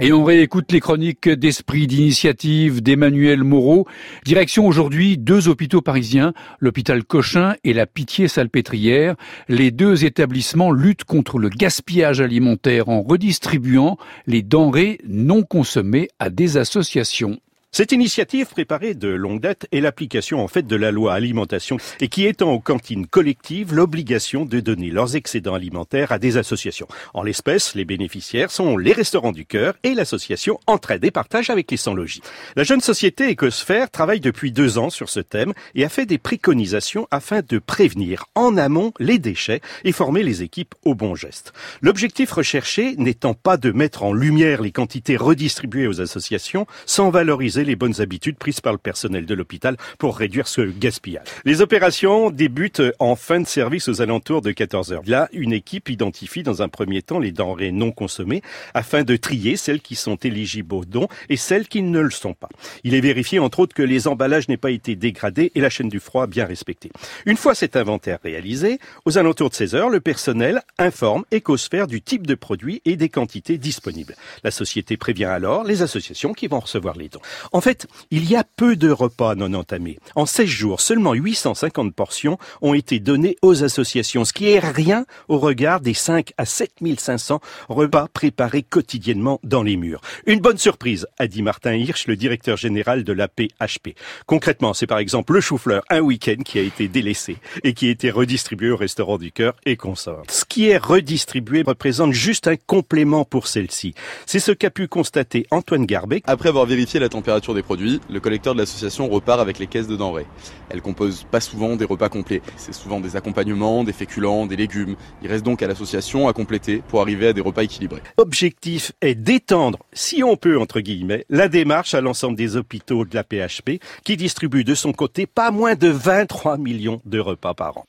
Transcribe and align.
Et 0.00 0.12
on 0.12 0.22
réécoute 0.22 0.70
les 0.70 0.78
chroniques 0.78 1.28
d'esprit 1.28 1.88
d'initiative 1.88 2.80
d'Emmanuel 2.84 3.42
Moreau. 3.42 3.88
Direction 4.24 4.68
aujourd'hui 4.68 5.18
deux 5.18 5.48
hôpitaux 5.48 5.82
parisiens, 5.82 6.34
l'hôpital 6.60 7.02
Cochin 7.02 7.56
et 7.64 7.72
la 7.72 7.84
Pitié-Salpêtrière. 7.84 9.16
Les 9.48 9.72
deux 9.72 10.04
établissements 10.04 10.70
luttent 10.70 11.02
contre 11.02 11.40
le 11.40 11.48
gaspillage 11.48 12.20
alimentaire 12.20 12.88
en 12.88 13.02
redistribuant 13.02 13.98
les 14.28 14.42
denrées 14.42 15.00
non 15.04 15.42
consommées 15.42 16.06
à 16.20 16.30
des 16.30 16.58
associations. 16.58 17.40
Cette 17.70 17.92
initiative 17.92 18.46
préparée 18.46 18.94
de 18.94 19.08
longue 19.08 19.40
date 19.40 19.66
est 19.72 19.80
l'application 19.80 20.42
en 20.42 20.48
fait 20.48 20.66
de 20.66 20.74
la 20.74 20.90
loi 20.90 21.12
alimentation 21.12 21.76
et 22.00 22.08
qui 22.08 22.24
étend 22.24 22.50
aux 22.50 22.60
cantines 22.60 23.06
collectives 23.06 23.74
l'obligation 23.74 24.46
de 24.46 24.58
donner 24.60 24.90
leurs 24.90 25.16
excédents 25.16 25.52
alimentaires 25.52 26.10
à 26.10 26.18
des 26.18 26.38
associations. 26.38 26.88
En 27.12 27.22
l'espèce, 27.22 27.74
les 27.74 27.84
bénéficiaires 27.84 28.50
sont 28.50 28.78
les 28.78 28.94
restaurants 28.94 29.32
du 29.32 29.44
cœur 29.44 29.74
et 29.82 29.92
l'association 29.92 30.58
Entraide 30.66 31.04
et 31.04 31.10
Partage 31.10 31.50
avec 31.50 31.70
les 31.70 31.76
sans-logis. 31.76 32.22
La 32.56 32.64
jeune 32.64 32.80
société 32.80 33.30
Ecosphère 33.32 33.90
travaille 33.90 34.20
depuis 34.20 34.50
deux 34.50 34.78
ans 34.78 34.90
sur 34.90 35.10
ce 35.10 35.20
thème 35.20 35.52
et 35.74 35.84
a 35.84 35.90
fait 35.90 36.06
des 36.06 36.18
préconisations 36.18 37.06
afin 37.10 37.42
de 37.46 37.58
prévenir 37.58 38.24
en 38.34 38.56
amont 38.56 38.94
les 38.98 39.18
déchets 39.18 39.60
et 39.84 39.92
former 39.92 40.22
les 40.22 40.42
équipes 40.42 40.74
au 40.86 40.94
bon 40.94 41.14
geste. 41.14 41.52
L'objectif 41.82 42.32
recherché 42.32 42.96
n'étant 42.96 43.34
pas 43.34 43.58
de 43.58 43.72
mettre 43.72 44.04
en 44.04 44.14
lumière 44.14 44.62
les 44.62 44.72
quantités 44.72 45.18
redistribuées 45.18 45.86
aux 45.86 46.00
associations 46.00 46.66
sans 46.86 47.10
valoriser 47.10 47.57
les 47.64 47.76
bonnes 47.76 48.00
habitudes 48.00 48.36
prises 48.36 48.60
par 48.60 48.72
le 48.72 48.78
personnel 48.78 49.26
de 49.26 49.34
l'hôpital 49.34 49.76
pour 49.98 50.16
réduire 50.16 50.48
ce 50.48 50.62
gaspillage. 50.62 51.26
Les 51.44 51.60
opérations 51.60 52.30
débutent 52.30 52.82
en 52.98 53.16
fin 53.16 53.40
de 53.40 53.46
service 53.46 53.88
aux 53.88 54.00
alentours 54.00 54.42
de 54.42 54.52
14 54.52 54.92
heures. 54.92 55.02
Là, 55.06 55.28
une 55.32 55.52
équipe 55.52 55.88
identifie 55.88 56.42
dans 56.42 56.62
un 56.62 56.68
premier 56.68 57.02
temps 57.02 57.18
les 57.18 57.32
denrées 57.32 57.72
non 57.72 57.92
consommées 57.92 58.42
afin 58.74 59.02
de 59.02 59.16
trier 59.16 59.56
celles 59.56 59.80
qui 59.80 59.94
sont 59.94 60.16
éligibles 60.16 60.74
aux 60.74 60.84
dons 60.84 61.08
et 61.28 61.36
celles 61.36 61.68
qui 61.68 61.82
ne 61.82 62.00
le 62.00 62.10
sont 62.10 62.34
pas. 62.34 62.48
Il 62.84 62.94
est 62.94 63.00
vérifié 63.00 63.38
entre 63.38 63.60
autres 63.60 63.74
que 63.74 63.82
les 63.82 64.08
emballages 64.08 64.48
n'aient 64.48 64.56
pas 64.56 64.70
été 64.70 64.96
dégradés 64.96 65.52
et 65.54 65.60
la 65.60 65.70
chaîne 65.70 65.88
du 65.88 66.00
froid 66.00 66.26
bien 66.26 66.44
respectée. 66.44 66.90
Une 67.26 67.36
fois 67.36 67.54
cet 67.54 67.76
inventaire 67.76 68.18
réalisé, 68.22 68.78
aux 69.04 69.18
alentours 69.18 69.50
de 69.50 69.54
16 69.54 69.74
heures, 69.74 69.90
le 69.90 70.00
personnel 70.00 70.62
informe 70.78 71.24
Ecosphère 71.32 71.86
du 71.86 72.02
type 72.02 72.26
de 72.26 72.34
produit 72.34 72.82
et 72.84 72.96
des 72.96 73.08
quantités 73.08 73.58
disponibles. 73.58 74.14
La 74.44 74.50
société 74.50 74.96
prévient 74.96 75.24
alors 75.24 75.64
les 75.64 75.82
associations 75.82 76.32
qui 76.32 76.46
vont 76.46 76.60
recevoir 76.60 76.96
les 76.96 77.08
dons. 77.08 77.20
En 77.52 77.60
fait, 77.60 77.86
il 78.10 78.28
y 78.28 78.36
a 78.36 78.44
peu 78.44 78.76
de 78.76 78.90
repas 78.90 79.34
non 79.34 79.54
entamés. 79.54 79.98
En 80.14 80.26
16 80.26 80.46
jours, 80.46 80.80
seulement 80.80 81.14
850 81.14 81.94
portions 81.94 82.38
ont 82.60 82.74
été 82.74 83.00
données 83.00 83.36
aux 83.42 83.64
associations, 83.64 84.24
ce 84.24 84.32
qui 84.32 84.50
est 84.50 84.58
rien 84.58 85.06
au 85.28 85.38
regard 85.38 85.80
des 85.80 85.94
5 85.94 86.32
à 86.36 86.44
7500 86.44 87.40
repas 87.68 88.08
préparés 88.12 88.62
quotidiennement 88.62 89.40
dans 89.42 89.62
les 89.62 89.76
murs. 89.76 90.00
Une 90.26 90.40
bonne 90.40 90.58
surprise, 90.58 91.06
a 91.18 91.26
dit 91.26 91.42
Martin 91.42 91.74
Hirsch, 91.74 92.06
le 92.06 92.16
directeur 92.16 92.56
général 92.56 93.04
de 93.04 93.12
la 93.12 93.28
PHP. 93.28 93.94
Concrètement, 94.26 94.74
c'est 94.74 94.86
par 94.86 94.98
exemple 94.98 95.32
le 95.32 95.40
chou-fleur 95.40 95.82
un 95.90 96.00
week-end 96.00 96.42
qui 96.44 96.58
a 96.58 96.62
été 96.62 96.88
délaissé 96.88 97.36
et 97.64 97.72
qui 97.72 97.88
a 97.88 97.90
été 97.90 98.10
redistribué 98.10 98.70
au 98.70 98.76
restaurant 98.76 99.18
du 99.18 99.32
cœur 99.32 99.54
et 99.64 99.76
consorts. 99.76 100.24
Ce 100.28 100.44
qui 100.44 100.68
est 100.68 100.78
redistribué 100.78 101.62
représente 101.62 102.12
juste 102.12 102.48
un 102.48 102.56
complément 102.56 103.24
pour 103.24 103.46
celle-ci. 103.46 103.94
C'est 104.26 104.40
ce 104.40 104.52
qu'a 104.52 104.70
pu 104.70 104.88
constater 104.88 105.46
Antoine 105.50 105.86
Garbet. 105.86 106.22
Après 106.26 106.48
avoir 106.48 106.66
vérifié 106.66 107.00
la 107.00 107.08
température 107.08 107.37
des 107.54 107.62
produits, 107.62 108.00
le 108.10 108.20
collecteur 108.20 108.54
de 108.54 108.58
l'association 108.58 109.08
repart 109.08 109.40
avec 109.40 109.58
les 109.58 109.66
caisses 109.66 109.86
de 109.86 109.96
denrées. 109.96 110.26
Elle 110.70 110.82
compose 110.82 111.24
pas 111.30 111.40
souvent 111.40 111.76
des 111.76 111.84
repas 111.84 112.08
complets. 112.08 112.42
C'est 112.56 112.74
souvent 112.74 113.00
des 113.00 113.16
accompagnements, 113.16 113.84
des 113.84 113.92
féculents, 113.92 114.46
des 114.46 114.56
légumes. 114.56 114.96
Il 115.22 115.28
reste 115.28 115.44
donc 115.44 115.62
à 115.62 115.66
l'association 115.66 116.28
à 116.28 116.32
compléter 116.32 116.82
pour 116.88 117.00
arriver 117.00 117.28
à 117.28 117.32
des 117.32 117.40
repas 117.40 117.62
équilibrés. 117.62 118.02
L'objectif 118.18 118.92
est 119.00 119.14
d'étendre, 119.14 119.78
si 119.92 120.22
on 120.22 120.36
peut, 120.36 120.58
entre 120.58 120.80
guillemets, 120.80 121.24
la 121.30 121.48
démarche 121.48 121.94
à 121.94 122.00
l'ensemble 122.00 122.36
des 122.36 122.56
hôpitaux 122.56 123.04
de 123.04 123.14
la 123.14 123.24
PHP 123.24 123.80
qui 124.04 124.16
distribue 124.16 124.64
de 124.64 124.74
son 124.74 124.92
côté 124.92 125.26
pas 125.26 125.50
moins 125.50 125.74
de 125.74 125.88
23 125.88 126.58
millions 126.58 127.00
de 127.06 127.18
repas 127.18 127.54
par 127.54 127.78
an. 127.78 127.86